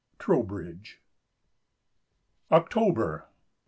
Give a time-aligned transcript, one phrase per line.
[0.17, 0.99] '"—Trowbridge.
[2.51, 3.27] October.